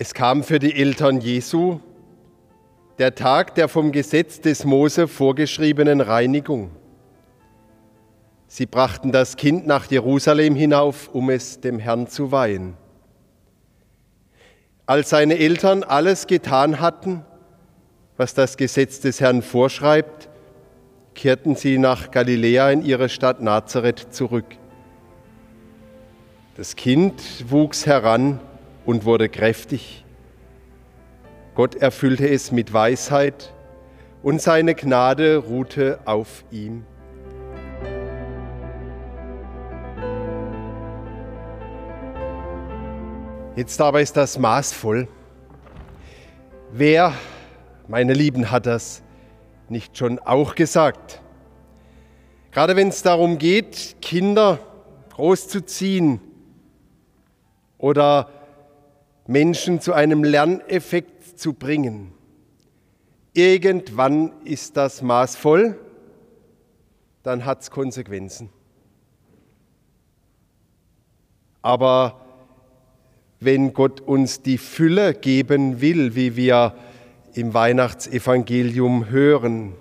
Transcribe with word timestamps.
Es 0.00 0.14
kam 0.14 0.44
für 0.44 0.60
die 0.60 0.76
Eltern 0.76 1.20
Jesu 1.20 1.80
der 3.00 3.16
Tag 3.16 3.56
der 3.56 3.66
vom 3.66 3.90
Gesetz 3.90 4.40
des 4.40 4.64
Mose 4.64 5.08
vorgeschriebenen 5.08 6.00
Reinigung. 6.00 6.70
Sie 8.46 8.66
brachten 8.66 9.10
das 9.10 9.34
Kind 9.34 9.66
nach 9.66 9.90
Jerusalem 9.90 10.54
hinauf, 10.54 11.08
um 11.12 11.30
es 11.30 11.60
dem 11.60 11.80
Herrn 11.80 12.06
zu 12.06 12.30
weihen. 12.30 12.74
Als 14.86 15.10
seine 15.10 15.36
Eltern 15.36 15.82
alles 15.82 16.28
getan 16.28 16.78
hatten, 16.78 17.24
was 18.16 18.34
das 18.34 18.56
Gesetz 18.56 19.00
des 19.00 19.20
Herrn 19.20 19.42
vorschreibt, 19.42 20.28
kehrten 21.16 21.56
sie 21.56 21.76
nach 21.76 22.12
Galiläa 22.12 22.70
in 22.70 22.84
ihre 22.84 23.08
Stadt 23.08 23.40
Nazareth 23.40 24.14
zurück. 24.14 24.46
Das 26.56 26.76
Kind 26.76 27.50
wuchs 27.50 27.84
heran 27.84 28.38
und 28.88 29.04
wurde 29.04 29.28
kräftig. 29.28 30.02
Gott 31.54 31.74
erfüllte 31.74 32.26
es 32.26 32.52
mit 32.52 32.72
Weisheit 32.72 33.52
und 34.22 34.40
seine 34.40 34.74
Gnade 34.74 35.36
ruhte 35.36 36.00
auf 36.06 36.42
ihm. 36.50 36.86
Jetzt 43.56 43.78
aber 43.82 44.00
ist 44.00 44.16
das 44.16 44.38
maßvoll. 44.38 45.06
Wer, 46.72 47.12
meine 47.88 48.14
Lieben, 48.14 48.50
hat 48.50 48.64
das 48.64 49.02
nicht 49.68 49.98
schon 49.98 50.18
auch 50.18 50.54
gesagt? 50.54 51.20
Gerade 52.52 52.74
wenn 52.74 52.88
es 52.88 53.02
darum 53.02 53.36
geht, 53.36 53.96
Kinder 54.00 54.58
großzuziehen 55.10 56.22
oder 57.76 58.30
Menschen 59.28 59.82
zu 59.82 59.92
einem 59.92 60.24
Lerneffekt 60.24 61.38
zu 61.38 61.52
bringen. 61.52 62.14
Irgendwann 63.34 64.32
ist 64.44 64.78
das 64.78 65.02
maßvoll, 65.02 65.78
dann 67.22 67.44
hat 67.44 67.60
es 67.60 67.70
Konsequenzen. 67.70 68.48
Aber 71.60 72.22
wenn 73.38 73.74
Gott 73.74 74.00
uns 74.00 74.40
die 74.40 74.56
Fülle 74.56 75.12
geben 75.12 75.82
will, 75.82 76.14
wie 76.14 76.34
wir 76.34 76.74
im 77.34 77.52
Weihnachtsevangelium 77.52 79.10
hören, 79.10 79.74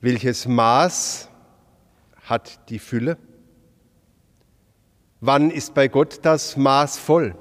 welches 0.00 0.46
Maß 0.46 1.28
hat 2.22 2.60
die 2.70 2.78
Fülle? 2.78 3.18
Wann 5.20 5.50
ist 5.50 5.74
bei 5.74 5.88
Gott 5.88 6.20
das 6.22 6.56
Maß 6.56 6.96
voll? 6.96 7.34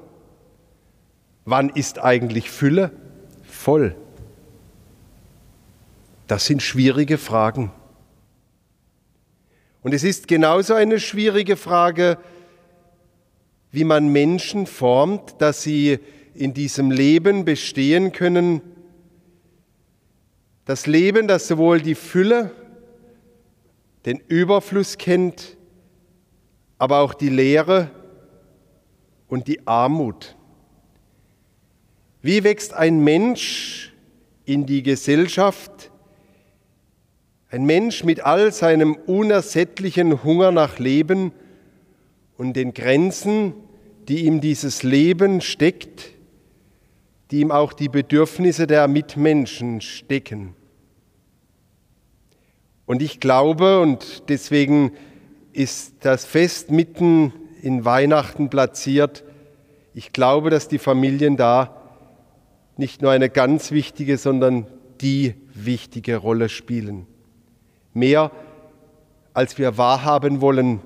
Wann 1.50 1.70
ist 1.70 2.00
eigentlich 2.00 2.52
Fülle 2.52 2.92
voll? 3.42 3.95
Das 6.28 6.45
sind 6.45 6.62
schwierige 6.62 7.17
Fragen. 7.17 7.72
Und 9.81 9.94
es 9.94 10.03
ist 10.03 10.28
genauso 10.28 10.73
eine 10.73 11.00
schwierige 11.00 11.56
Frage, 11.56 12.18
wie 13.72 13.86
man 13.86 14.09
Menschen 14.09 14.68
formt, 14.68 15.36
dass 15.40 15.64
sie 15.64 16.00
in 16.34 16.53
diesem 16.53 16.92
Leben 16.92 17.45
bestehen 17.45 18.12
können. 18.12 18.62
Das 20.66 20.86
Leben, 20.86 21.30
das 21.30 21.48
sowohl 21.48 21.80
die 21.80 21.95
Fülle, 21.95 22.52
den 24.06 24.20
Überfluss 24.28 24.98
kennt, 24.98 25.56
aber 26.78 27.00
auch 27.00 27.14
die 27.14 27.30
Leere 27.30 27.90
und 29.30 29.48
die 29.48 29.66
Armut. 29.66 30.36
Wie 32.28 32.44
wächst 32.44 32.73
ein 32.73 33.06
Mensch 33.06 33.94
in 34.44 34.66
die 34.66 34.84
Gesellschaft? 34.84 35.91
Ein 37.50 37.66
Mensch 37.66 38.03
mit 38.03 38.19
all 38.19 38.51
seinem 38.51 38.96
unersättlichen 38.96 40.25
Hunger 40.25 40.51
nach 40.51 40.78
Leben 40.78 41.31
und 42.35 42.57
den 42.57 42.74
Grenzen, 42.74 43.53
die 44.09 44.25
ihm 44.25 44.41
dieses 44.41 44.84
Leben 44.84 45.40
steckt, 45.40 46.09
die 47.31 47.40
ihm 47.40 47.50
auch 47.50 47.72
die 47.72 47.88
Bedürfnisse 47.88 48.68
der 48.68 48.90
Mitmenschen 48.90 49.80
stecken. 49.80 50.53
Und 52.85 53.01
ich 53.01 53.22
glaube, 53.22 53.80
und 53.80 54.24
deswegen 54.28 54.91
ist 55.53 55.94
das 56.01 56.25
Fest 56.25 56.72
mitten 56.72 57.31
in 57.62 57.85
Weihnachten 57.85 58.50
platziert, 58.50 59.24
ich 59.94 60.12
glaube, 60.12 60.50
dass 60.50 60.68
die 60.68 60.78
Familien 60.78 61.38
da 61.38 61.76
nicht 62.77 63.01
nur 63.01 63.11
eine 63.11 63.29
ganz 63.29 63.71
wichtige, 63.71 64.17
sondern 64.17 64.67
die 65.01 65.35
wichtige 65.53 66.17
Rolle 66.17 66.49
spielen. 66.49 67.07
Mehr 67.93 68.31
als 69.33 69.57
wir 69.57 69.77
wahrhaben 69.77 70.41
wollen. 70.41 70.81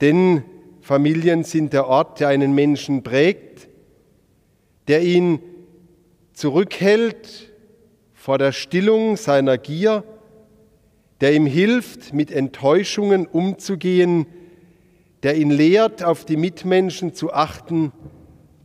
Denn 0.00 0.42
Familien 0.82 1.44
sind 1.44 1.72
der 1.72 1.86
Ort, 1.86 2.20
der 2.20 2.28
einen 2.28 2.54
Menschen 2.54 3.02
prägt, 3.02 3.68
der 4.88 5.02
ihn 5.02 5.40
zurückhält 6.34 7.50
vor 8.12 8.36
der 8.36 8.52
Stillung 8.52 9.16
seiner 9.16 9.56
Gier, 9.56 10.04
der 11.22 11.34
ihm 11.34 11.46
hilft, 11.46 12.12
mit 12.12 12.30
Enttäuschungen 12.30 13.26
umzugehen, 13.26 14.26
der 15.22 15.36
ihn 15.36 15.50
lehrt, 15.50 16.04
auf 16.04 16.24
die 16.26 16.36
Mitmenschen 16.36 17.14
zu 17.14 17.32
achten, 17.32 17.92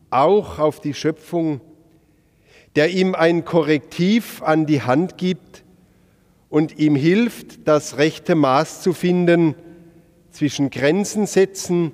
auch 0.10 0.60
auf 0.60 0.82
die 0.82 0.94
Schöpfung 0.94 1.62
der 2.76 2.90
ihm 2.90 3.16
ein 3.16 3.46
Korrektiv 3.46 4.42
an 4.42 4.66
die 4.66 4.82
Hand 4.82 5.18
gibt 5.18 5.64
und 6.50 6.78
ihm 6.78 6.96
hilft, 6.96 7.68
das 7.68 7.98
rechte 7.98 8.36
Maß 8.36 8.82
zu 8.82 8.94
finden 8.94 9.56
zwischen 10.32 10.70
Grenzen 10.70 11.26
setzen 11.26 11.92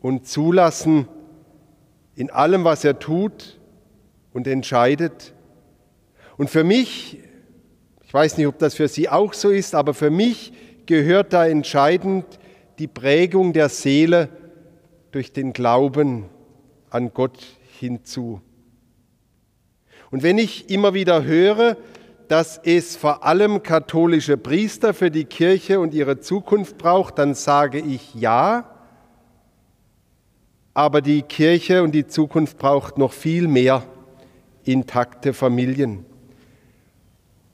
und 0.00 0.26
zulassen 0.26 1.08
in 2.14 2.30
allem, 2.30 2.64
was 2.64 2.84
er 2.84 2.98
tut 2.98 3.58
und 4.32 4.46
entscheidet. 4.46 5.34
Und 6.36 6.50
für 6.50 6.64
mich, 6.64 7.18
ich 8.04 8.14
weiß 8.14 8.36
nicht, 8.36 8.46
ob 8.46 8.58
das 8.58 8.74
für 8.74 8.88
Sie 8.88 9.08
auch 9.08 9.32
so 9.34 9.50
ist, 9.50 9.74
aber 9.74 9.94
für 9.94 10.10
mich 10.10 10.52
gehört 10.86 11.32
da 11.32 11.46
entscheidend 11.46 12.24
die 12.78 12.86
Prägung 12.86 13.52
der 13.52 13.68
Seele 13.68 14.28
durch 15.10 15.32
den 15.32 15.52
Glauben 15.52 16.26
an 16.90 17.12
Gott 17.12 17.38
hinzu. 17.78 18.40
Und 20.10 20.22
wenn 20.22 20.38
ich 20.38 20.70
immer 20.70 20.94
wieder 20.94 21.24
höre, 21.24 21.76
dass 22.28 22.60
es 22.62 22.96
vor 22.96 23.24
allem 23.24 23.62
katholische 23.62 24.36
Priester 24.36 24.92
für 24.94 25.10
die 25.10 25.24
Kirche 25.24 25.80
und 25.80 25.94
ihre 25.94 26.20
Zukunft 26.20 26.78
braucht, 26.78 27.18
dann 27.18 27.34
sage 27.34 27.78
ich 27.78 28.14
ja. 28.14 28.70
Aber 30.74 31.00
die 31.00 31.22
Kirche 31.22 31.82
und 31.82 31.92
die 31.92 32.06
Zukunft 32.06 32.58
braucht 32.58 32.98
noch 32.98 33.12
viel 33.12 33.48
mehr 33.48 33.82
intakte 34.64 35.32
Familien. 35.32 36.04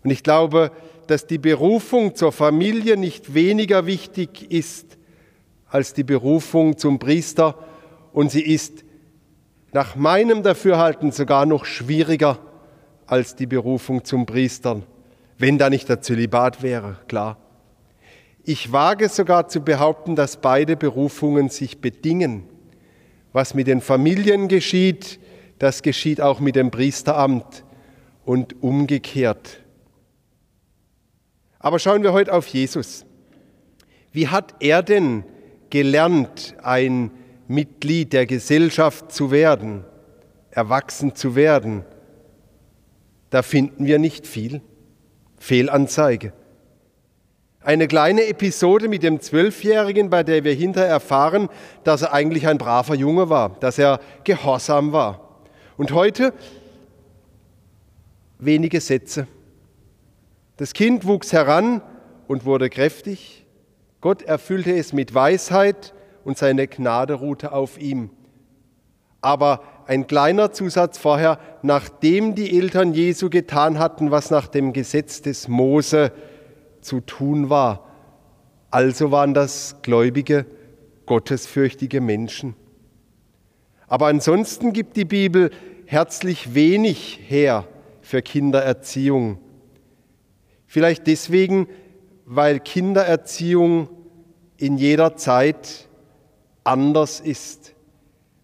Und 0.02 0.10
ich 0.10 0.22
glaube, 0.22 0.72
dass 1.06 1.26
die 1.26 1.38
Berufung 1.38 2.14
zur 2.14 2.32
Familie 2.32 2.96
nicht 2.96 3.34
weniger 3.34 3.86
wichtig 3.86 4.50
ist 4.50 4.98
als 5.68 5.94
die 5.94 6.04
Berufung 6.04 6.76
zum 6.76 6.98
Priester 6.98 7.58
und 8.12 8.30
sie 8.30 8.42
ist 8.42 8.83
nach 9.74 9.96
meinem 9.96 10.44
Dafürhalten 10.44 11.10
sogar 11.10 11.46
noch 11.46 11.64
schwieriger 11.64 12.38
als 13.06 13.34
die 13.34 13.48
Berufung 13.48 14.04
zum 14.04 14.24
Priester, 14.24 14.82
wenn 15.36 15.58
da 15.58 15.68
nicht 15.68 15.88
der 15.88 16.00
Zölibat 16.00 16.62
wäre, 16.62 17.00
klar. 17.08 17.38
Ich 18.44 18.70
wage 18.70 19.08
sogar 19.08 19.48
zu 19.48 19.62
behaupten, 19.62 20.14
dass 20.14 20.36
beide 20.36 20.76
Berufungen 20.76 21.48
sich 21.48 21.80
bedingen. 21.80 22.44
Was 23.32 23.54
mit 23.54 23.66
den 23.66 23.80
Familien 23.80 24.46
geschieht, 24.46 25.18
das 25.58 25.82
geschieht 25.82 26.20
auch 26.20 26.38
mit 26.38 26.54
dem 26.54 26.70
Priesteramt 26.70 27.64
und 28.24 28.62
umgekehrt. 28.62 29.58
Aber 31.58 31.80
schauen 31.80 32.04
wir 32.04 32.12
heute 32.12 32.32
auf 32.32 32.46
Jesus. 32.46 33.04
Wie 34.12 34.28
hat 34.28 34.54
er 34.60 34.84
denn 34.84 35.24
gelernt, 35.70 36.54
ein 36.62 37.10
Mitglied 37.48 38.12
der 38.12 38.26
Gesellschaft 38.26 39.12
zu 39.12 39.30
werden, 39.30 39.84
erwachsen 40.50 41.14
zu 41.14 41.34
werden. 41.36 41.84
Da 43.30 43.42
finden 43.42 43.86
wir 43.86 43.98
nicht 43.98 44.26
viel. 44.26 44.60
Fehlanzeige. 45.38 46.32
Eine 47.60 47.88
kleine 47.88 48.26
Episode 48.26 48.88
mit 48.88 49.02
dem 49.02 49.20
Zwölfjährigen, 49.20 50.10
bei 50.10 50.22
der 50.22 50.44
wir 50.44 50.52
hinterher 50.52 50.90
erfahren, 50.90 51.48
dass 51.82 52.02
er 52.02 52.12
eigentlich 52.12 52.46
ein 52.46 52.58
braver 52.58 52.94
Junge 52.94 53.30
war, 53.30 53.56
dass 53.60 53.78
er 53.78 54.00
gehorsam 54.24 54.92
war. 54.92 55.40
Und 55.76 55.92
heute 55.92 56.34
wenige 58.38 58.80
Sätze. 58.80 59.26
Das 60.58 60.74
Kind 60.74 61.06
wuchs 61.06 61.32
heran 61.32 61.80
und 62.28 62.44
wurde 62.44 62.68
kräftig. 62.68 63.46
Gott 64.00 64.22
erfüllte 64.22 64.76
es 64.76 64.92
mit 64.92 65.14
Weisheit 65.14 65.93
und 66.24 66.38
seine 66.38 66.66
Gnade 66.66 67.14
ruhte 67.14 67.52
auf 67.52 67.78
ihm. 67.78 68.10
Aber 69.20 69.62
ein 69.86 70.06
kleiner 70.06 70.52
Zusatz 70.52 70.98
vorher, 70.98 71.38
nachdem 71.62 72.34
die 72.34 72.58
Eltern 72.58 72.92
Jesu 72.92 73.30
getan 73.30 73.78
hatten, 73.78 74.10
was 74.10 74.30
nach 74.30 74.48
dem 74.48 74.72
Gesetz 74.72 75.22
des 75.22 75.48
Mose 75.48 76.12
zu 76.80 77.00
tun 77.00 77.48
war. 77.50 77.88
Also 78.70 79.10
waren 79.10 79.34
das 79.34 79.76
gläubige, 79.82 80.46
gottesfürchtige 81.06 82.00
Menschen. 82.00 82.54
Aber 83.86 84.06
ansonsten 84.06 84.72
gibt 84.72 84.96
die 84.96 85.04
Bibel 85.04 85.50
herzlich 85.86 86.54
wenig 86.54 87.20
her 87.26 87.66
für 88.00 88.22
Kindererziehung. 88.22 89.38
Vielleicht 90.66 91.06
deswegen, 91.06 91.68
weil 92.26 92.58
Kindererziehung 92.60 93.88
in 94.56 94.76
jeder 94.76 95.16
Zeit 95.16 95.88
anders 96.64 97.20
ist, 97.20 97.74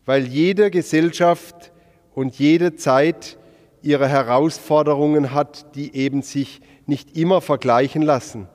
weil 0.06 0.26
jede 0.26 0.70
Gesellschaft 0.70 1.72
und 2.14 2.38
jede 2.38 2.76
Zeit 2.76 3.38
ihre 3.82 4.08
Herausforderungen 4.08 5.32
hat, 5.32 5.74
die 5.74 5.94
eben 5.94 6.22
sich 6.22 6.60
nicht 6.86 7.16
immer 7.16 7.40
vergleichen 7.40 8.02
lassen. 8.02 8.46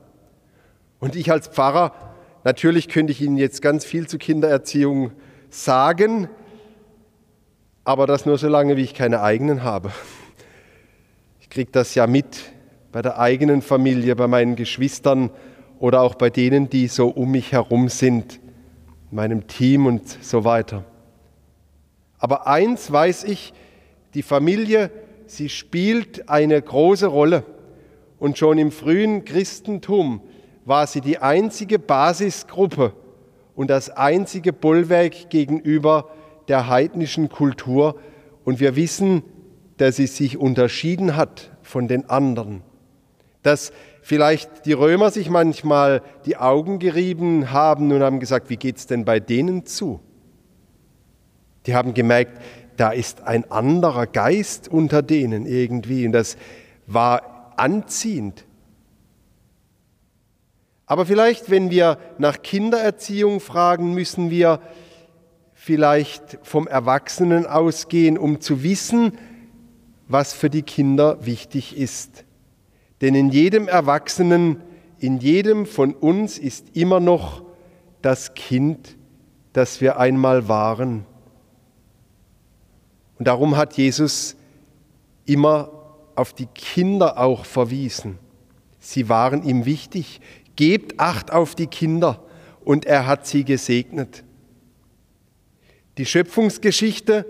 Und 1.00 1.16
ich 1.16 1.30
als 1.30 1.48
Pfarrer, 1.48 1.92
natürlich 2.44 2.88
könnte 2.88 3.12
ich 3.12 3.20
Ihnen 3.20 3.36
jetzt 3.36 3.60
ganz 3.60 3.84
viel 3.84 4.06
zu 4.06 4.18
Kindererziehung 4.18 5.12
sagen, 5.50 6.28
aber 7.84 8.06
das 8.06 8.26
nur 8.26 8.38
so 8.38 8.48
lange, 8.48 8.76
wie 8.76 8.82
ich 8.82 8.94
keine 8.94 9.22
eigenen 9.22 9.62
habe. 9.62 9.92
Ich 11.40 11.48
kriege 11.48 11.70
das 11.70 11.94
ja 11.94 12.06
mit 12.06 12.52
bei 12.92 13.02
der 13.02 13.18
eigenen 13.18 13.62
Familie, 13.62 14.16
bei 14.16 14.26
meinen 14.26 14.56
Geschwistern 14.56 15.30
oder 15.78 16.00
auch 16.00 16.14
bei 16.14 16.30
denen, 16.30 16.68
die 16.68 16.88
so 16.88 17.08
um 17.08 17.30
mich 17.30 17.52
herum 17.52 17.88
sind, 17.88 18.40
meinem 19.10 19.46
Team 19.46 19.86
und 19.86 20.06
so 20.22 20.44
weiter. 20.44 20.84
Aber 22.18 22.46
eins 22.46 22.90
weiß 22.90 23.24
ich, 23.24 23.52
die 24.14 24.22
Familie, 24.22 24.90
sie 25.26 25.48
spielt 25.48 26.28
eine 26.28 26.60
große 26.60 27.06
Rolle. 27.06 27.44
Und 28.18 28.38
schon 28.38 28.58
im 28.58 28.70
frühen 28.70 29.24
Christentum 29.24 30.22
war 30.64 30.86
sie 30.86 31.00
die 31.00 31.18
einzige 31.18 31.78
Basisgruppe 31.78 32.92
und 33.54 33.68
das 33.68 33.90
einzige 33.90 34.52
Bollwerk 34.52 35.30
gegenüber 35.30 36.10
der 36.48 36.68
heidnischen 36.68 37.28
Kultur. 37.28 37.96
Und 38.44 38.60
wir 38.60 38.76
wissen, 38.76 39.22
dass 39.76 39.96
sie 39.96 40.06
sich 40.06 40.38
unterschieden 40.38 41.16
hat 41.16 41.50
von 41.62 41.88
den 41.88 42.08
anderen. 42.08 42.62
Dass 43.42 43.72
vielleicht 44.06 44.66
die 44.66 44.72
Römer 44.72 45.10
sich 45.10 45.30
manchmal 45.30 46.00
die 46.26 46.36
Augen 46.36 46.78
gerieben 46.78 47.50
haben 47.50 47.90
und 47.90 48.04
haben 48.04 48.20
gesagt, 48.20 48.50
wie 48.50 48.56
geht 48.56 48.76
es 48.76 48.86
denn 48.86 49.04
bei 49.04 49.18
denen 49.18 49.66
zu? 49.66 49.98
Die 51.66 51.74
haben 51.74 51.92
gemerkt, 51.92 52.40
da 52.76 52.90
ist 52.90 53.22
ein 53.22 53.50
anderer 53.50 54.06
Geist 54.06 54.68
unter 54.68 55.02
denen 55.02 55.44
irgendwie 55.44 56.06
und 56.06 56.12
das 56.12 56.36
war 56.86 57.52
anziehend. 57.56 58.44
Aber 60.86 61.04
vielleicht, 61.04 61.50
wenn 61.50 61.72
wir 61.72 61.98
nach 62.18 62.42
Kindererziehung 62.42 63.40
fragen, 63.40 63.92
müssen 63.92 64.30
wir 64.30 64.60
vielleicht 65.52 66.38
vom 66.44 66.68
Erwachsenen 66.68 67.44
ausgehen, 67.44 68.18
um 68.18 68.40
zu 68.40 68.62
wissen, 68.62 69.18
was 70.06 70.32
für 70.32 70.48
die 70.48 70.62
Kinder 70.62 71.26
wichtig 71.26 71.76
ist. 71.76 72.25
Denn 73.00 73.14
in 73.14 73.30
jedem 73.30 73.68
Erwachsenen, 73.68 74.62
in 74.98 75.18
jedem 75.18 75.66
von 75.66 75.92
uns 75.94 76.38
ist 76.38 76.76
immer 76.76 77.00
noch 77.00 77.42
das 78.02 78.34
Kind, 78.34 78.96
das 79.52 79.80
wir 79.80 79.98
einmal 79.98 80.48
waren. 80.48 81.04
Und 83.18 83.28
darum 83.28 83.56
hat 83.56 83.76
Jesus 83.76 84.36
immer 85.24 85.70
auf 86.14 86.32
die 86.32 86.46
Kinder 86.46 87.18
auch 87.18 87.44
verwiesen. 87.44 88.18
Sie 88.78 89.08
waren 89.08 89.42
ihm 89.42 89.64
wichtig. 89.64 90.20
Gebt 90.54 91.00
Acht 91.00 91.32
auf 91.32 91.54
die 91.54 91.66
Kinder. 91.66 92.22
Und 92.64 92.84
er 92.86 93.06
hat 93.06 93.26
sie 93.26 93.44
gesegnet. 93.44 94.24
Die 95.98 96.06
Schöpfungsgeschichte, 96.06 97.24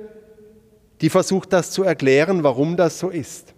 die 1.00 1.10
versucht 1.10 1.52
das 1.52 1.70
zu 1.70 1.82
erklären, 1.82 2.42
warum 2.42 2.76
das 2.76 2.98
so 2.98 3.10
ist. 3.10 3.54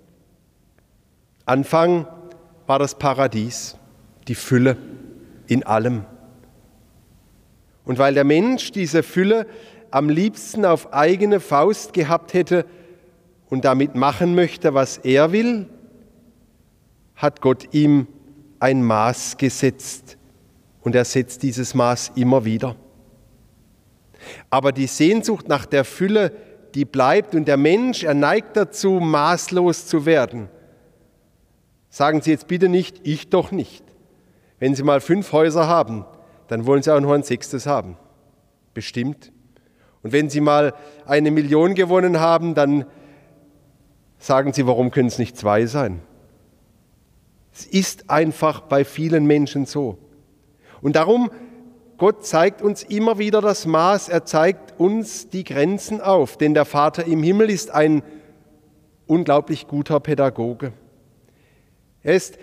Anfang 1.48 2.06
war 2.66 2.78
das 2.78 2.98
Paradies, 2.98 3.74
die 4.28 4.34
Fülle 4.34 4.76
in 5.46 5.62
allem. 5.62 6.04
Und 7.86 7.98
weil 7.98 8.12
der 8.12 8.24
Mensch 8.24 8.70
diese 8.70 9.02
Fülle 9.02 9.46
am 9.90 10.10
liebsten 10.10 10.66
auf 10.66 10.92
eigene 10.92 11.40
Faust 11.40 11.94
gehabt 11.94 12.34
hätte 12.34 12.66
und 13.48 13.64
damit 13.64 13.94
machen 13.94 14.34
möchte, 14.34 14.74
was 14.74 14.98
er 14.98 15.32
will, 15.32 15.70
hat 17.16 17.40
Gott 17.40 17.72
ihm 17.72 18.08
ein 18.60 18.82
Maß 18.82 19.38
gesetzt 19.38 20.18
und 20.82 20.94
er 20.94 21.06
setzt 21.06 21.42
dieses 21.42 21.74
Maß 21.74 22.12
immer 22.14 22.44
wieder. 22.44 22.76
Aber 24.50 24.70
die 24.70 24.86
Sehnsucht 24.86 25.48
nach 25.48 25.64
der 25.64 25.86
Fülle, 25.86 26.30
die 26.74 26.84
bleibt 26.84 27.34
und 27.34 27.48
der 27.48 27.56
Mensch, 27.56 28.04
er 28.04 28.12
neigt 28.12 28.54
dazu, 28.54 29.00
maßlos 29.00 29.86
zu 29.86 30.04
werden. 30.04 30.50
Sagen 31.90 32.20
Sie 32.20 32.30
jetzt 32.30 32.48
bitte 32.48 32.68
nicht, 32.68 33.00
ich 33.04 33.30
doch 33.30 33.50
nicht. 33.50 33.84
Wenn 34.58 34.74
Sie 34.74 34.82
mal 34.82 35.00
fünf 35.00 35.32
Häuser 35.32 35.66
haben, 35.66 36.04
dann 36.48 36.66
wollen 36.66 36.82
Sie 36.82 36.94
auch 36.94 37.00
noch 37.00 37.12
ein 37.12 37.22
sechstes 37.22 37.66
haben. 37.66 37.96
Bestimmt. 38.74 39.32
Und 40.02 40.12
wenn 40.12 40.30
Sie 40.30 40.40
mal 40.40 40.74
eine 41.06 41.30
Million 41.30 41.74
gewonnen 41.74 42.20
haben, 42.20 42.54
dann 42.54 42.84
sagen 44.18 44.52
Sie, 44.52 44.66
warum 44.66 44.90
können 44.90 45.08
es 45.08 45.18
nicht 45.18 45.36
zwei 45.36 45.66
sein? 45.66 46.00
Es 47.52 47.66
ist 47.66 48.10
einfach 48.10 48.60
bei 48.60 48.84
vielen 48.84 49.26
Menschen 49.26 49.66
so. 49.66 49.98
Und 50.80 50.96
darum 50.96 51.30
Gott 51.98 52.24
zeigt 52.24 52.62
uns 52.62 52.84
immer 52.84 53.18
wieder 53.18 53.40
das 53.40 53.66
Maß, 53.66 54.08
er 54.08 54.24
zeigt 54.24 54.78
uns 54.78 55.30
die 55.30 55.42
Grenzen 55.42 56.00
auf, 56.00 56.36
denn 56.36 56.54
der 56.54 56.64
Vater 56.64 57.04
im 57.04 57.24
Himmel 57.24 57.50
ist 57.50 57.72
ein 57.72 58.04
unglaublich 59.08 59.66
guter 59.66 59.98
Pädagoge. 59.98 60.72
Er 62.02 62.14
ist 62.14 62.38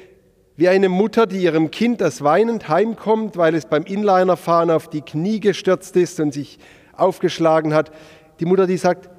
wie 0.58 0.70
eine 0.70 0.90
Mutter, 0.90 1.28
die 1.28 1.44
ihrem 1.44 1.72
Kind, 1.72 2.02
das 2.02 2.24
weinend 2.24 2.70
heimkommt, 2.70 3.36
weil 3.36 3.56
es 3.56 3.66
beim 3.66 3.84
Inlinerfahren 3.84 4.72
auf 4.72 4.90
die 4.90 5.02
Knie 5.02 5.40
gestürzt 5.40 5.96
ist 5.98 6.20
und 6.20 6.34
sich 6.34 6.60
aufgeschlagen 6.94 7.74
hat. 7.74 7.92
Die 8.40 8.46
Mutter, 8.46 8.68
die 8.68 8.78
sagt, 8.78 9.10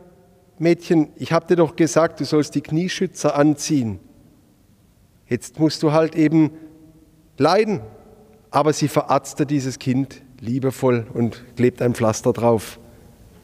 Mädchen, 0.59 1.09
ich 1.17 1.33
habe 1.33 1.47
dir 1.47 1.57
doch 1.57 1.77
gesagt, 1.77 2.21
du 2.21 2.25
sollst 2.25 2.55
die 2.55 2.63
Knieschützer 2.63 3.37
anziehen. 3.37 3.99
Jetzt 5.29 5.59
musst 5.59 5.83
du 5.83 5.93
halt 5.93 6.15
eben 6.15 6.53
leiden. 7.37 7.81
Aber 8.51 8.73
sie 8.73 8.89
verarztet 8.89 9.51
dieses 9.51 9.79
Kind 9.79 10.23
liebevoll 10.41 11.07
und 11.13 11.45
klebt 11.57 11.83
ein 11.83 11.95
Pflaster 11.95 12.33
drauf. 12.33 12.79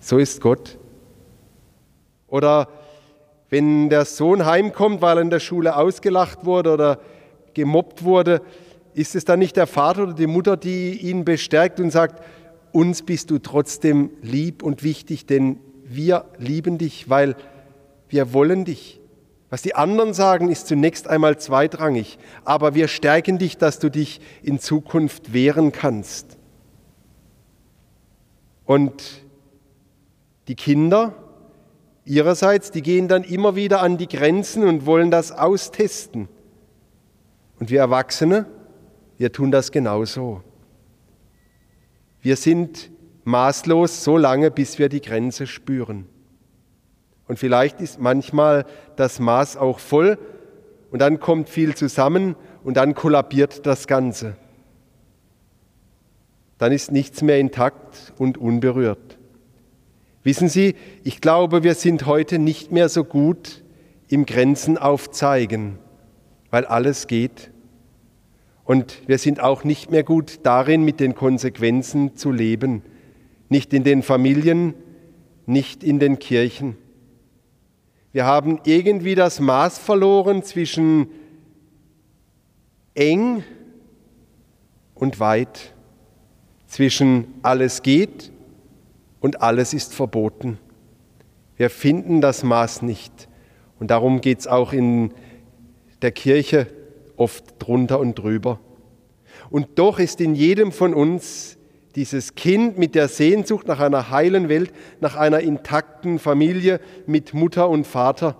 So 0.01 0.17
ist 0.17 0.41
Gott. 0.41 0.79
Oder 2.29 2.69
wenn 3.53 3.91
der 3.91 4.07
Sohn 4.07 4.47
heimkommt, 4.47 5.03
weil 5.03 5.19
er 5.19 5.21
in 5.21 5.29
der 5.29 5.39
Schule 5.39 5.77
ausgelacht 5.77 6.47
wurde 6.47 6.73
oder 6.73 6.99
gemobbt 7.53 8.03
wurde, 8.03 8.41
ist 8.95 9.15
es 9.15 9.27
dann 9.27 9.41
nicht 9.41 9.59
der 9.59 9.67
Vater 9.67 10.05
oder 10.05 10.15
die 10.15 10.27
Mutter, 10.27 10.57
die 10.57 10.97
ihn 10.97 11.27
bestärkt 11.27 11.79
und 11.79 11.91
sagt, 11.91 12.25
uns 12.73 13.03
bist 13.03 13.31
du 13.31 13.39
trotzdem 13.39 14.09
lieb 14.23 14.63
und 14.63 14.83
wichtig, 14.83 15.27
denn 15.27 15.59
wir 15.85 16.25
lieben 16.39 16.79
dich, 16.79 17.11
weil 17.11 17.37
wir 18.09 18.33
wollen 18.33 18.65
dich. 18.65 19.01
Was 19.51 19.61
die 19.61 19.75
anderen 19.75 20.15
sagen, 20.15 20.51
ist 20.51 20.67
zunächst 20.67 21.07
einmal 21.07 21.37
zweitrangig, 21.39 22.19
aber 22.47 22.75
wir 22.75 22.89
stärken 22.89 23.37
dich, 23.37 23.59
dass 23.59 23.79
du 23.79 23.91
dich 23.91 24.23
in 24.43 24.61
Zukunft 24.61 25.35
wehren 25.35 25.73
kannst. 25.73 26.39
Und 28.65 29.03
die 30.49 30.57
Kinder 30.57 31.22
ihrerseits, 32.05 32.71
die 32.71 32.83
gehen 32.83 33.09
dann 33.09 33.25
immer 33.25 33.57
wieder 33.57 33.81
an 33.83 33.99
die 33.99 34.09
Grenzen 34.09 34.65
und 34.65 34.87
wollen 34.87 35.11
das 35.11 35.33
austesten. 35.33 36.29
Und 37.59 37.71
wir 37.71 37.81
Erwachsene, 37.81 38.47
wir 39.19 39.33
tun 39.33 39.51
das 39.51 39.71
genauso. 39.71 40.43
Wir 42.21 42.37
sind 42.37 42.91
maßlos 43.25 44.05
so 44.05 44.17
lange, 44.17 44.51
bis 44.51 44.79
wir 44.79 44.89
die 44.89 45.01
Grenze 45.01 45.47
spüren. 45.47 46.07
Und 47.29 47.39
vielleicht 47.39 47.81
ist 47.81 48.01
manchmal 48.01 48.67
das 48.97 49.21
Maß 49.21 49.57
auch 49.57 49.79
voll 49.79 50.19
und 50.91 51.01
dann 51.01 51.21
kommt 51.21 51.49
viel 51.49 51.75
zusammen 51.75 52.37
und 52.65 52.77
dann 52.77 52.95
kollabiert 52.95 53.65
das 53.65 53.87
Ganze 53.87 54.37
dann 56.63 56.71
ist 56.71 56.93
nichts 56.93 57.23
mehr 57.23 57.41
intakt 57.41 58.13
und 58.19 58.39
unberührt. 58.39 59.19
Wissen 60.25 60.49
Sie, 60.49 60.77
ich 61.03 61.21
glaube, 61.21 61.65
wir 61.65 61.75
sind 61.75 62.07
heute 62.07 62.39
nicht 62.39 62.71
mehr 62.71 62.89
so 62.89 63.03
gut 63.03 63.63
im 64.09 64.25
Grenzen 64.25 64.79
aufzeigen, 64.79 65.79
weil 66.51 66.65
alles 66.65 67.09
geht. 67.09 67.51
Und 68.65 69.03
wir 69.09 69.19
sind 69.19 69.41
auch 69.41 69.65
nicht 69.65 69.91
mehr 69.91 70.05
gut 70.05 70.41
darin, 70.45 70.85
mit 70.85 71.01
den 71.01 71.17
Konsequenzen 71.17 72.17
zu 72.17 72.31
leben. 72.31 72.83
Nicht 73.49 73.75
in 73.75 73.83
den 73.83 74.03
Familien, 74.03 74.75
nicht 75.47 75.83
in 75.83 75.99
den 75.99 76.21
Kirchen. 76.21 76.77
Wir 78.13 78.25
haben 78.25 78.61
irgendwie 78.65 79.17
das 79.17 79.41
Maß 79.41 79.79
verloren 79.79 80.45
zwischen 80.45 81.09
eng 82.95 83.43
und 84.95 85.19
weit, 85.19 85.75
zwischen 86.67 87.27
alles 87.43 87.83
geht 87.83 88.32
und 89.23 89.41
alles 89.41 89.73
ist 89.73 89.95
verboten. 89.95 90.59
Wir 91.57 91.71
finden 91.71 92.21
das 92.21 92.43
Maß 92.43 92.83
nicht. 92.83 93.29
Und 93.79 93.91
darum 93.91 94.21
geht 94.21 94.41
es 94.41 94.47
auch 94.47 94.73
in 94.73 95.15
der 96.03 96.11
Kirche 96.11 96.67
oft 97.17 97.55
drunter 97.59 98.01
und 98.01 98.19
drüber. 98.19 98.59
Und 99.49 99.79
doch 99.79 99.99
ist 99.99 100.21
in 100.21 100.35
jedem 100.35 100.73
von 100.73 100.93
uns 100.93 101.57
dieses 101.95 102.35
Kind 102.35 102.79
mit 102.79 102.95
der 102.95 103.07
Sehnsucht 103.07 103.69
nach 103.69 103.79
einer 103.79 104.11
heilen 104.11 104.49
Welt, 104.49 104.73
nach 105.01 105.15
einer 105.15 105.41
intakten 105.41 106.19
Familie 106.19 106.81
mit 107.07 107.33
Mutter 107.33 107.69
und 107.69 107.87
Vater. 107.87 108.37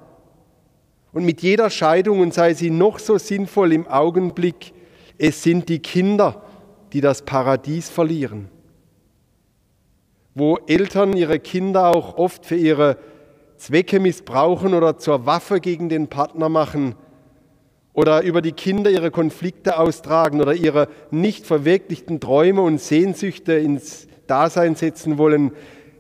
Und 1.13 1.25
mit 1.25 1.43
jeder 1.43 1.71
Scheidung, 1.71 2.21
und 2.21 2.35
sei 2.35 2.55
sie 2.55 2.71
noch 2.71 2.99
so 2.99 3.19
sinnvoll 3.19 3.73
im 3.73 3.87
Augenblick, 3.87 4.73
es 5.19 5.43
sind 5.45 5.69
die 5.69 5.79
Kinder, 5.79 6.43
die 6.93 7.01
das 7.01 7.23
Paradies 7.23 7.89
verlieren. 7.89 8.49
Wo 10.35 10.59
Eltern 10.67 11.17
ihre 11.17 11.39
Kinder 11.39 11.95
auch 11.95 12.17
oft 12.17 12.47
für 12.47 12.57
ihre 12.57 12.97
Zwecke 13.57 14.01
missbrauchen 14.01 14.75
oder 14.75 14.99
zur 14.99 15.27
Waffe 15.27 15.61
gegen 15.61 15.89
den 15.89 16.09
Partner 16.09 16.49
machen, 16.49 16.95
oder 17.93 18.23
über 18.23 18.41
die 18.41 18.53
Kinder 18.53 18.91
ihre 18.91 19.11
Konflikte 19.11 19.79
austragen 19.79 20.41
oder 20.41 20.55
ihre 20.55 20.89
nicht 21.11 21.47
verwirklichten 21.47 22.21
Träume 22.21 22.63
und 22.63 22.81
Sehnsüchte 22.81 23.55
ins 23.55 24.07
Dasein 24.27 24.77
setzen 24.77 25.19
wollen, 25.19 25.53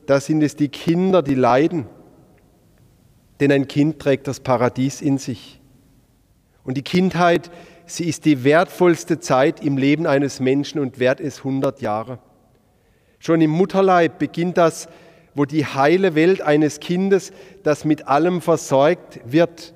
da 0.07 0.21
sind 0.21 0.43
es 0.43 0.57
die 0.57 0.69
Kinder, 0.69 1.23
die 1.23 1.35
leiden. 1.35 1.87
Denn 3.41 3.53
ein 3.53 3.69
Kind 3.69 3.99
trägt 3.99 4.27
das 4.27 4.41
Paradies 4.41 5.03
in 5.03 5.19
sich. 5.19 5.61
Und 6.65 6.77
die 6.77 6.83
Kindheit, 6.83 7.51
sie 7.87 8.09
ist 8.09 8.25
die 8.25 8.45
wertvollste 8.45 9.21
Zeit 9.21 9.63
im 9.63 9.77
Leben 9.77 10.07
eines 10.07 10.41
Menschen 10.41 10.81
und 10.81 10.99
wert 10.99 11.21
es 11.21 11.39
100 11.39 11.83
Jahre. 11.83 12.19
Schon 13.23 13.41
im 13.41 13.51
Mutterleib 13.53 14.19
beginnt 14.19 14.59
das, 14.59 14.89
wo 15.37 15.45
die 15.45 15.65
heile 15.65 16.17
Welt 16.17 16.43
eines 16.43 16.81
Kindes, 16.81 17.31
das 17.63 17.85
mit 17.85 18.09
allem 18.09 18.41
versorgt 18.41 19.21
wird, 19.25 19.75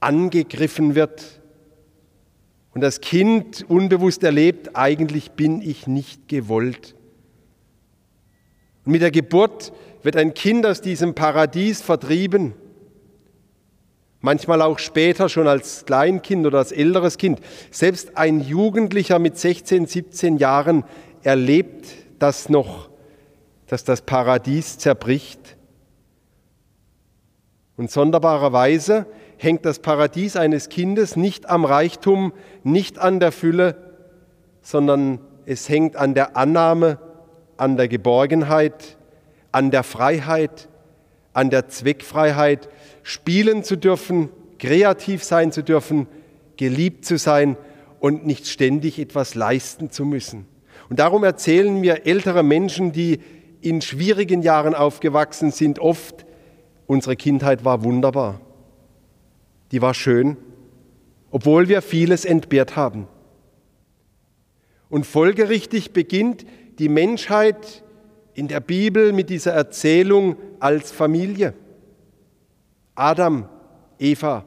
angegriffen 0.00 0.94
wird 0.94 1.42
und 2.72 2.80
das 2.80 3.02
Kind 3.02 3.62
unbewusst 3.68 4.24
erlebt, 4.24 4.70
eigentlich 4.72 5.32
bin 5.32 5.60
ich 5.60 5.86
nicht 5.86 6.28
gewollt. 6.28 6.94
Mit 8.86 9.02
der 9.02 9.10
Geburt 9.10 9.74
wird 10.02 10.16
ein 10.16 10.32
Kind 10.32 10.64
aus 10.64 10.80
diesem 10.80 11.14
Paradies 11.14 11.82
vertrieben, 11.82 12.54
manchmal 14.22 14.62
auch 14.62 14.78
später 14.78 15.28
schon 15.28 15.46
als 15.46 15.84
Kleinkind 15.84 16.46
oder 16.46 16.56
als 16.56 16.72
älteres 16.72 17.18
Kind. 17.18 17.40
Selbst 17.70 18.16
ein 18.16 18.40
Jugendlicher 18.40 19.18
mit 19.18 19.36
16, 19.36 19.84
17 19.84 20.38
Jahren 20.38 20.84
erlebt 21.22 22.01
das 22.22 22.48
noch, 22.48 22.88
dass 23.66 23.84
das 23.84 24.02
Paradies 24.02 24.78
zerbricht. 24.78 25.56
Und 27.76 27.90
sonderbarerweise 27.90 29.06
hängt 29.38 29.64
das 29.64 29.80
Paradies 29.80 30.36
eines 30.36 30.68
Kindes 30.68 31.16
nicht 31.16 31.48
am 31.48 31.64
Reichtum, 31.64 32.32
nicht 32.62 32.98
an 32.98 33.18
der 33.18 33.32
Fülle, 33.32 33.76
sondern 34.60 35.18
es 35.46 35.68
hängt 35.68 35.96
an 35.96 36.14
der 36.14 36.36
Annahme, 36.36 36.98
an 37.56 37.76
der 37.76 37.88
Geborgenheit, 37.88 38.96
an 39.50 39.70
der 39.70 39.82
Freiheit, 39.82 40.68
an 41.32 41.50
der 41.50 41.68
Zweckfreiheit, 41.68 42.68
spielen 43.02 43.64
zu 43.64 43.76
dürfen, 43.76 44.28
kreativ 44.58 45.24
sein 45.24 45.50
zu 45.50 45.64
dürfen, 45.64 46.06
geliebt 46.56 47.04
zu 47.04 47.18
sein 47.18 47.56
und 47.98 48.24
nicht 48.26 48.46
ständig 48.46 49.00
etwas 49.00 49.34
leisten 49.34 49.90
zu 49.90 50.04
müssen. 50.04 50.51
Und 50.92 50.98
darum 50.98 51.24
erzählen 51.24 51.80
mir 51.80 52.06
ältere 52.06 52.44
Menschen, 52.44 52.92
die 52.92 53.18
in 53.62 53.80
schwierigen 53.80 54.42
Jahren 54.42 54.74
aufgewachsen 54.74 55.50
sind, 55.50 55.80
oft, 55.80 56.24
unsere 56.86 57.16
Kindheit 57.16 57.64
war 57.64 57.82
wunderbar 57.82 58.40
die 59.72 59.80
war 59.80 59.94
schön, 59.94 60.36
obwohl 61.30 61.68
wir 61.68 61.82
vieles 61.82 62.24
entbehrt 62.24 62.76
haben. 62.76 63.08
Und 64.90 65.06
folgerichtig 65.06 65.94
beginnt 65.94 66.44
die 66.78 66.90
Menschheit 66.90 67.82
in 68.34 68.48
der 68.48 68.60
Bibel 68.60 69.12
mit 69.12 69.30
dieser 69.30 69.52
Erzählung 69.52 70.36
als 70.60 70.92
Familie. 70.92 71.54
Adam, 72.94 73.48
Eva. 73.98 74.44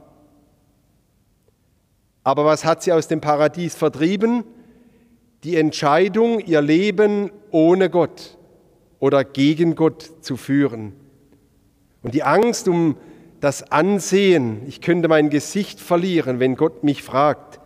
Aber 2.23 2.45
was 2.45 2.63
hat 2.63 2.83
sie 2.83 2.91
aus 2.91 3.07
dem 3.07 3.21
Paradies 3.21 3.73
vertrieben? 3.73 4.43
Die 5.45 5.57
Entscheidung, 5.57 6.39
ihr 6.39 6.63
Leben 6.63 7.29
ohne 7.51 7.91
Gott 7.91 8.35
oder 8.97 9.23
gegen 9.23 9.75
Gott 9.75 10.11
zu 10.21 10.37
führen. 10.37 10.93
Und 12.01 12.15
die 12.15 12.23
Angst 12.23 12.67
um 12.67 12.97
das 13.41 13.71
Ansehen, 13.71 14.63
ich 14.65 14.81
könnte 14.81 15.07
mein 15.07 15.29
Gesicht 15.29 15.79
verlieren, 15.79 16.39
wenn 16.39 16.55
Gott 16.55 16.83
mich 16.83 17.03
fragt. 17.03 17.59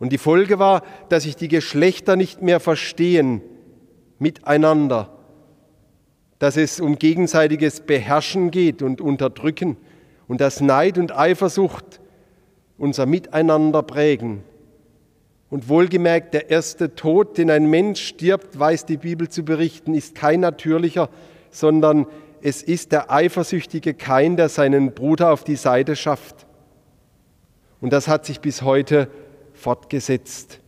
Und 0.00 0.10
die 0.10 0.18
Folge 0.18 0.58
war, 0.58 0.82
dass 1.10 1.22
sich 1.22 1.36
die 1.36 1.46
Geschlechter 1.46 2.16
nicht 2.16 2.42
mehr 2.42 2.58
verstehen 2.58 3.40
miteinander, 4.18 5.16
dass 6.40 6.56
es 6.56 6.80
um 6.80 6.98
gegenseitiges 6.98 7.82
Beherrschen 7.82 8.50
geht 8.50 8.82
und 8.82 9.00
Unterdrücken 9.00 9.76
und 10.26 10.40
dass 10.40 10.60
Neid 10.60 10.98
und 10.98 11.16
Eifersucht 11.16 12.00
unser 12.78 13.06
Miteinander 13.06 13.84
prägen. 13.84 14.42
Und 15.54 15.68
wohlgemerkt, 15.68 16.34
der 16.34 16.50
erste 16.50 16.96
Tod, 16.96 17.38
den 17.38 17.48
ein 17.48 17.70
Mensch 17.70 18.02
stirbt, 18.02 18.58
weiß 18.58 18.86
die 18.86 18.96
Bibel 18.96 19.28
zu 19.28 19.44
berichten, 19.44 19.94
ist 19.94 20.16
kein 20.16 20.40
natürlicher, 20.40 21.08
sondern 21.52 22.06
es 22.42 22.60
ist 22.60 22.90
der 22.90 23.12
eifersüchtige 23.12 23.94
Kain, 23.94 24.36
der 24.36 24.48
seinen 24.48 24.94
Bruder 24.94 25.32
auf 25.32 25.44
die 25.44 25.54
Seite 25.54 25.94
schafft. 25.94 26.44
Und 27.80 27.92
das 27.92 28.08
hat 28.08 28.26
sich 28.26 28.40
bis 28.40 28.62
heute 28.62 29.08
fortgesetzt. 29.52 30.58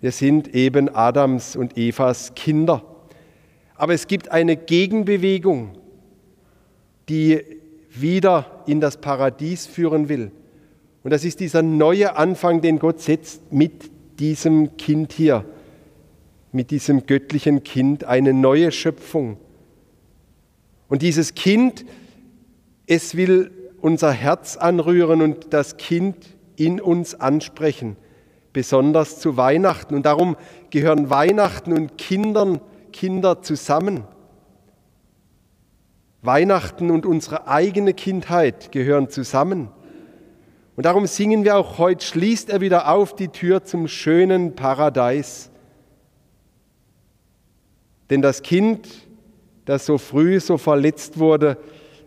Wir 0.00 0.12
sind 0.12 0.54
eben 0.54 0.88
Adams 0.88 1.54
und 1.54 1.76
Evas 1.76 2.34
Kinder. 2.34 2.82
Aber 3.74 3.92
es 3.92 4.06
gibt 4.06 4.30
eine 4.30 4.56
Gegenbewegung, 4.56 5.76
die 7.10 7.42
wieder 7.90 8.62
in 8.64 8.80
das 8.80 8.96
Paradies 8.96 9.66
führen 9.66 10.08
will. 10.08 10.32
Und 11.04 11.10
das 11.10 11.24
ist 11.24 11.40
dieser 11.40 11.62
neue 11.62 12.16
Anfang, 12.16 12.60
den 12.60 12.78
Gott 12.78 13.00
setzt 13.00 13.52
mit 13.52 13.90
diesem 14.18 14.76
Kind 14.76 15.12
hier, 15.12 15.44
mit 16.52 16.70
diesem 16.70 17.06
göttlichen 17.06 17.64
Kind, 17.64 18.04
eine 18.04 18.32
neue 18.32 18.70
Schöpfung. 18.70 19.36
Und 20.88 21.02
dieses 21.02 21.34
Kind, 21.34 21.84
es 22.86 23.16
will 23.16 23.50
unser 23.80 24.12
Herz 24.12 24.56
anrühren 24.56 25.22
und 25.22 25.52
das 25.52 25.76
Kind 25.76 26.16
in 26.56 26.80
uns 26.80 27.14
ansprechen, 27.14 27.96
besonders 28.52 29.18
zu 29.18 29.36
Weihnachten. 29.36 29.94
Und 29.94 30.06
darum 30.06 30.36
gehören 30.70 31.10
Weihnachten 31.10 31.72
und 31.72 31.98
Kindern, 31.98 32.60
Kinder 32.92 33.42
zusammen. 33.42 34.04
Weihnachten 36.20 36.92
und 36.92 37.06
unsere 37.06 37.48
eigene 37.48 37.94
Kindheit 37.94 38.70
gehören 38.70 39.08
zusammen. 39.08 39.70
Und 40.76 40.86
darum 40.86 41.06
singen 41.06 41.44
wir 41.44 41.56
auch 41.56 41.78
heute, 41.78 42.04
schließt 42.04 42.50
er 42.50 42.60
wieder 42.60 42.90
auf 42.90 43.14
die 43.14 43.28
Tür 43.28 43.64
zum 43.64 43.88
schönen 43.88 44.54
Paradies. 44.54 45.50
Denn 48.10 48.22
das 48.22 48.42
Kind 48.42 48.88
das 49.64 49.86
so 49.86 49.98
früh 49.98 50.40
so 50.40 50.58
verletzt 50.58 51.18
wurde, 51.18 51.56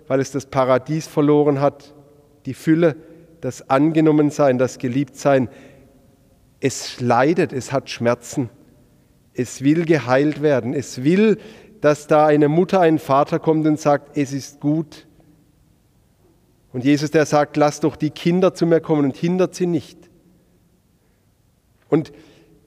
weil 0.07 0.19
es 0.19 0.31
das 0.31 0.45
Paradies 0.45 1.07
verloren 1.07 1.61
hat, 1.61 1.93
die 2.45 2.53
Fülle, 2.53 2.95
das 3.41 3.69
Angenommensein, 3.69 4.57
das 4.57 4.77
Geliebtsein. 4.77 5.49
Es 6.59 6.99
leidet, 7.01 7.53
es 7.53 7.71
hat 7.71 7.89
Schmerzen, 7.89 8.49
es 9.33 9.63
will 9.63 9.85
geheilt 9.85 10.41
werden, 10.41 10.73
es 10.73 11.03
will, 11.03 11.37
dass 11.81 12.07
da 12.07 12.25
eine 12.25 12.49
Mutter, 12.49 12.79
ein 12.81 12.99
Vater 12.99 13.39
kommt 13.39 13.67
und 13.67 13.79
sagt, 13.79 14.17
es 14.17 14.33
ist 14.33 14.59
gut. 14.59 15.07
Und 16.75 16.83
Jesus, 16.83 17.09
der 17.09 17.25
sagt, 17.25 17.55
lass 17.55 17.79
doch 17.79 17.95
die 17.95 18.09
Kinder 18.09 18.53
zu 18.53 18.65
mir 18.65 18.81
kommen 18.81 19.05
und 19.05 19.15
hindert 19.15 19.55
sie 19.55 19.65
nicht. 19.65 19.97
Und 21.87 22.11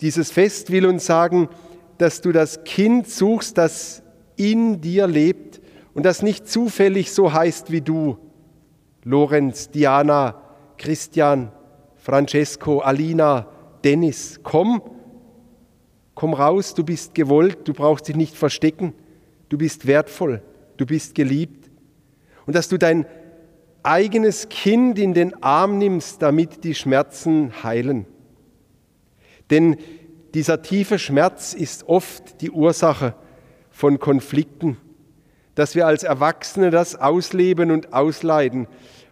dieses 0.01 0.31
Fest 0.31 0.71
will 0.71 0.87
uns 0.87 1.05
sagen, 1.05 1.51
dass 1.99 2.23
du 2.23 2.33
das 2.33 2.65
Kind 2.65 3.07
suchst, 3.07 3.59
das 3.59 4.03
in 4.37 4.81
dir 4.81 5.07
lebt 5.07 5.61
und 5.93 6.07
das 6.07 6.23
nicht 6.23 6.49
zufällig 6.49 7.13
so 7.13 7.35
heißt 7.35 7.71
wie 7.71 7.83
du, 7.83 8.17
Lorenz, 9.05 9.69
Diana, 9.69 10.41
Christian, 10.79 11.53
Francesco, 11.97 12.79
Alina, 12.79 13.47
Dennis. 13.85 14.41
Komm, 14.43 14.81
komm 16.15 16.33
raus, 16.33 16.73
du 16.73 16.83
bist 16.83 17.15
gewollt, 17.15 17.69
du 17.69 17.75
brauchst 17.75 18.09
dich 18.09 18.17
nicht 18.17 18.37
verstecken, 18.37 18.95
du 19.51 19.59
bist 19.59 19.87
wertvoll, 19.87 20.41
du 20.79 20.87
bist 20.87 21.15
geliebt. 21.15 21.71
Und 22.47 22.57
dass 22.57 22.71
du 22.71 22.79
dein 22.79 23.05
eigenes 23.89 24.51
Kind 24.51 24.99
in 24.99 25.15
den 25.15 25.43
Arm 25.43 25.79
nimmst, 25.79 26.21
damit 26.21 26.63
die 26.63 26.75
Schmerzen 26.75 27.63
heilen. 27.63 28.05
Denn 29.51 29.79
dieser 30.35 30.61
tiefe 30.61 30.99
Schmerz 30.99 31.55
ist 31.55 31.89
oft 31.89 32.43
die 32.43 32.51
Ursache 32.51 33.15
von 33.71 33.99
Konflikten, 33.99 34.77
dass 35.55 35.75
wir 35.75 35.87
als 35.87 36.03
Erwachsene 36.03 36.71
das 36.71 36.97
ausleben 36.97 37.71
und 37.71 37.95
ausleiden 37.95 38.67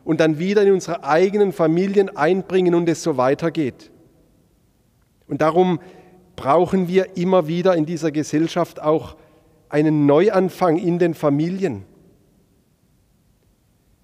und 0.04 0.21
dann 0.21 0.38
wieder 0.38 0.62
in 0.62 0.73
unsere 0.73 1.04
eigenen 1.04 1.52
Familien 1.52 2.14
einbringen 2.14 2.75
und 2.75 2.87
es 2.87 3.02
so 3.02 3.16
weitergeht. 3.16 3.90
Und 5.26 5.40
darum 5.40 5.80
brauchen 6.37 6.87
wir 6.87 7.16
immer 7.16 7.49
wieder 7.49 7.75
in 7.76 7.87
dieser 7.87 8.12
Gesellschaft 8.12 8.83
auch 8.83 9.16
einen 9.71 10.04
Neuanfang 10.04 10.76
in 10.76 10.99
den 10.99 11.14
Familien. 11.14 11.87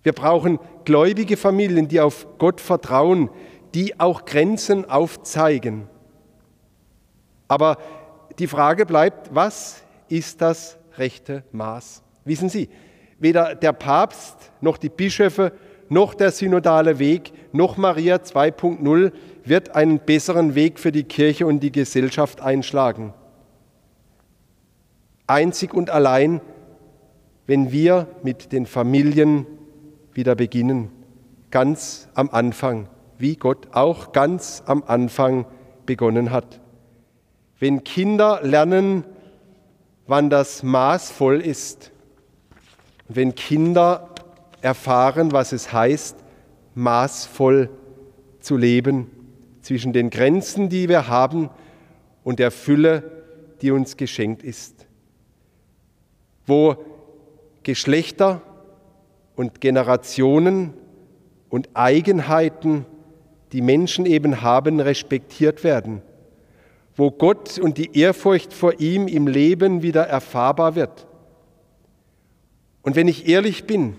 Wir 0.02 0.12
brauchen 0.12 0.58
gläubige 0.84 1.36
Familien, 1.36 1.88
die 1.88 2.00
auf 2.00 2.26
Gott 2.38 2.60
vertrauen, 2.60 3.30
die 3.74 3.98
auch 4.00 4.24
Grenzen 4.24 4.88
aufzeigen. 4.88 5.88
Aber 7.48 7.78
die 8.38 8.46
Frage 8.46 8.86
bleibt, 8.86 9.34
was 9.34 9.82
ist 10.08 10.40
das 10.40 10.78
rechte 10.96 11.44
Maß? 11.52 12.02
Wissen 12.24 12.48
Sie, 12.48 12.68
weder 13.18 13.54
der 13.54 13.72
Papst 13.72 14.36
noch 14.60 14.76
die 14.76 14.88
Bischöfe 14.88 15.52
noch 15.88 16.14
der 16.14 16.30
synodale 16.30 16.98
Weg 16.98 17.32
noch 17.52 17.76
Maria 17.76 18.16
2.0 18.16 19.12
wird 19.44 19.74
einen 19.76 19.98
besseren 19.98 20.54
Weg 20.54 20.78
für 20.78 20.90
die 20.90 21.04
Kirche 21.04 21.46
und 21.46 21.60
die 21.60 21.72
Gesellschaft 21.72 22.40
einschlagen. 22.40 23.12
Einzig 25.26 25.74
und 25.74 25.90
allein, 25.90 26.40
wenn 27.46 27.72
wir 27.72 28.06
mit 28.22 28.52
den 28.52 28.64
Familien 28.66 29.46
wieder 30.14 30.34
beginnen, 30.34 30.90
ganz 31.50 32.08
am 32.14 32.30
Anfang, 32.30 32.88
wie 33.18 33.36
Gott 33.36 33.68
auch 33.72 34.12
ganz 34.12 34.62
am 34.66 34.82
Anfang 34.86 35.46
begonnen 35.86 36.30
hat. 36.30 36.60
Wenn 37.58 37.84
Kinder 37.84 38.40
lernen, 38.42 39.04
wann 40.06 40.30
das 40.30 40.62
maßvoll 40.62 41.40
ist, 41.40 41.92
wenn 43.08 43.34
Kinder 43.34 44.08
erfahren, 44.60 45.32
was 45.32 45.52
es 45.52 45.72
heißt, 45.72 46.16
maßvoll 46.74 47.70
zu 48.40 48.56
leben, 48.56 49.10
zwischen 49.60 49.92
den 49.92 50.10
Grenzen, 50.10 50.68
die 50.68 50.88
wir 50.88 51.08
haben, 51.08 51.50
und 52.24 52.38
der 52.38 52.50
Fülle, 52.50 53.24
die 53.62 53.70
uns 53.70 53.96
geschenkt 53.96 54.42
ist. 54.42 54.86
Wo 56.46 56.76
Geschlechter 57.62 58.42
und 59.36 59.60
Generationen 59.60 60.74
und 61.48 61.70
Eigenheiten, 61.74 62.86
die 63.52 63.62
Menschen 63.62 64.06
eben 64.06 64.42
haben, 64.42 64.80
respektiert 64.80 65.64
werden. 65.64 66.02
Wo 66.94 67.10
Gott 67.10 67.58
und 67.58 67.78
die 67.78 67.98
Ehrfurcht 67.98 68.52
vor 68.52 68.80
ihm 68.80 69.08
im 69.08 69.26
Leben 69.26 69.82
wieder 69.82 70.06
erfahrbar 70.06 70.74
wird. 70.74 71.06
Und 72.82 72.96
wenn 72.96 73.08
ich 73.08 73.28
ehrlich 73.28 73.64
bin, 73.64 73.96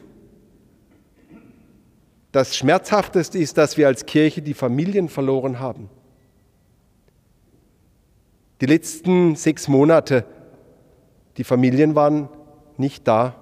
das 2.32 2.56
Schmerzhafteste 2.58 3.38
ist, 3.38 3.58
dass 3.60 3.78
wir 3.78 3.88
als 3.88 4.06
Kirche 4.08 4.42
die 4.42 4.56
Familien 4.56 5.08
verloren 5.08 5.60
haben. 5.60 5.90
Die 8.60 8.66
letzten 8.66 9.36
sechs 9.36 9.68
Monate, 9.68 10.26
die 11.38 11.44
Familien 11.44 11.96
waren 11.96 12.30
nicht 12.78 13.08
da. 13.08 13.36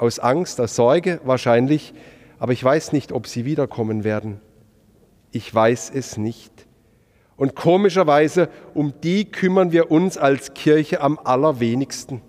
Aus 0.00 0.18
Angst, 0.18 0.58
aus 0.62 0.76
Sorge 0.76 1.20
wahrscheinlich, 1.24 1.92
aber 2.38 2.54
ich 2.54 2.64
weiß 2.64 2.92
nicht, 2.92 3.12
ob 3.12 3.26
sie 3.26 3.44
wiederkommen 3.44 4.02
werden. 4.02 4.40
Ich 5.30 5.54
weiß 5.54 5.92
es 5.94 6.16
nicht. 6.16 6.66
Und 7.36 7.54
komischerweise, 7.54 8.48
um 8.72 8.94
die 9.02 9.26
kümmern 9.26 9.72
wir 9.72 9.90
uns 9.90 10.16
als 10.16 10.54
Kirche 10.54 11.02
am 11.02 11.18
allerwenigsten. 11.22 12.22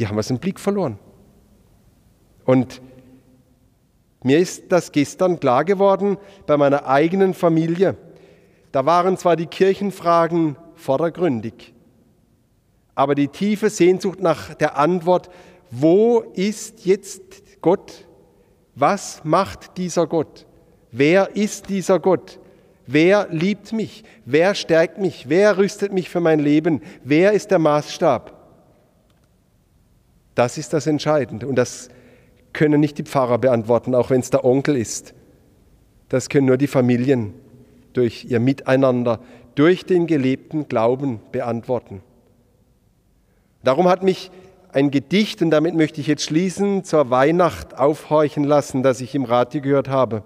Die 0.00 0.08
haben 0.08 0.18
aus 0.18 0.26
dem 0.26 0.40
Blick 0.40 0.58
verloren. 0.58 0.98
Und 2.44 2.82
mir 4.24 4.40
ist 4.40 4.72
das 4.72 4.90
gestern 4.90 5.38
klar 5.38 5.64
geworden 5.64 6.18
bei 6.48 6.56
meiner 6.56 6.88
eigenen 6.88 7.32
Familie. 7.32 7.96
Da 8.72 8.84
waren 8.86 9.16
zwar 9.18 9.36
die 9.36 9.46
Kirchenfragen 9.46 10.56
vordergründig, 10.74 11.74
aber 12.96 13.14
die 13.14 13.28
tiefe 13.28 13.70
Sehnsucht 13.70 14.20
nach 14.20 14.54
der 14.54 14.76
Antwort, 14.76 15.30
wo 15.70 16.20
ist 16.34 16.84
jetzt 16.84 17.60
Gott? 17.60 18.06
Was 18.74 19.24
macht 19.24 19.76
dieser 19.76 20.06
Gott? 20.06 20.46
Wer 20.90 21.34
ist 21.36 21.68
dieser 21.68 21.98
Gott? 21.98 22.38
Wer 22.86 23.28
liebt 23.30 23.72
mich? 23.72 24.04
Wer 24.24 24.54
stärkt 24.54 24.98
mich? 24.98 25.28
Wer 25.28 25.58
rüstet 25.58 25.92
mich 25.92 26.08
für 26.08 26.20
mein 26.20 26.38
Leben? 26.38 26.80
Wer 27.04 27.32
ist 27.32 27.50
der 27.50 27.58
Maßstab? 27.58 28.34
Das 30.34 30.56
ist 30.56 30.72
das 30.72 30.86
Entscheidende. 30.86 31.46
Und 31.46 31.56
das 31.56 31.88
können 32.52 32.80
nicht 32.80 32.96
die 32.96 33.02
Pfarrer 33.02 33.38
beantworten, 33.38 33.94
auch 33.94 34.10
wenn 34.10 34.20
es 34.20 34.30
der 34.30 34.44
Onkel 34.44 34.76
ist. 34.76 35.12
Das 36.08 36.28
können 36.28 36.46
nur 36.46 36.56
die 36.56 36.66
Familien 36.66 37.34
durch 37.92 38.24
ihr 38.24 38.40
Miteinander, 38.40 39.20
durch 39.54 39.84
den 39.84 40.06
gelebten 40.06 40.68
Glauben 40.68 41.20
beantworten. 41.32 42.00
Darum 43.64 43.88
hat 43.88 44.02
mich 44.02 44.30
ein 44.72 44.90
Gedicht, 44.90 45.42
und 45.42 45.50
damit 45.50 45.74
möchte 45.74 46.00
ich 46.00 46.06
jetzt 46.06 46.24
schließen, 46.24 46.84
zur 46.84 47.10
Weihnacht 47.10 47.76
aufhorchen 47.78 48.44
lassen, 48.44 48.82
das 48.82 49.00
ich 49.00 49.14
im 49.14 49.24
Radio 49.24 49.60
gehört 49.60 49.88
habe. 49.88 50.22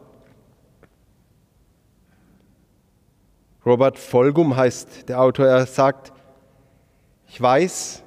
Robert 3.65 3.99
Volgum 3.99 4.57
heißt 4.57 5.09
der 5.09 5.21
Autor, 5.21 5.47
er 5.47 5.67
sagt, 5.67 6.13
ich 7.29 7.41
weiß, 7.41 8.03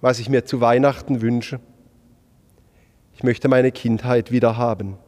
was 0.00 0.18
ich 0.18 0.28
mir 0.28 0.44
zu 0.44 0.60
Weihnachten 0.60 1.22
wünsche. 1.22 1.60
Ich 3.14 3.22
möchte 3.22 3.48
meine 3.48 3.72
Kindheit 3.72 4.30
wieder 4.30 4.56
haben. 4.56 4.98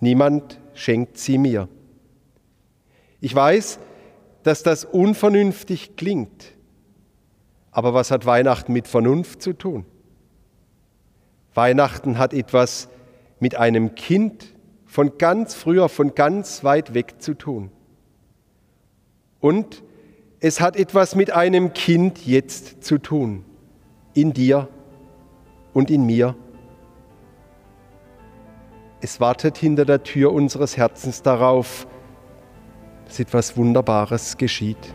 Niemand 0.00 0.58
schenkt 0.74 1.18
sie 1.18 1.36
mir. 1.36 1.68
Ich 3.20 3.34
weiß, 3.34 3.78
dass 4.44 4.62
das 4.62 4.84
unvernünftig 4.84 5.96
klingt, 5.96 6.52
aber 7.78 7.94
was 7.94 8.10
hat 8.10 8.26
Weihnachten 8.26 8.72
mit 8.72 8.88
Vernunft 8.88 9.40
zu 9.40 9.52
tun? 9.52 9.86
Weihnachten 11.54 12.18
hat 12.18 12.34
etwas 12.34 12.88
mit 13.38 13.54
einem 13.54 13.94
Kind 13.94 14.52
von 14.84 15.16
ganz 15.16 15.54
früher, 15.54 15.88
von 15.88 16.16
ganz 16.16 16.64
weit 16.64 16.92
weg 16.92 17.22
zu 17.22 17.34
tun. 17.34 17.70
Und 19.38 19.84
es 20.40 20.60
hat 20.60 20.74
etwas 20.74 21.14
mit 21.14 21.30
einem 21.30 21.72
Kind 21.72 22.26
jetzt 22.26 22.82
zu 22.82 22.98
tun, 22.98 23.44
in 24.12 24.32
dir 24.32 24.66
und 25.72 25.88
in 25.88 26.04
mir. 26.04 26.34
Es 29.00 29.20
wartet 29.20 29.56
hinter 29.56 29.84
der 29.84 30.02
Tür 30.02 30.32
unseres 30.32 30.76
Herzens 30.76 31.22
darauf, 31.22 31.86
dass 33.06 33.20
etwas 33.20 33.56
Wunderbares 33.56 34.36
geschieht. 34.36 34.92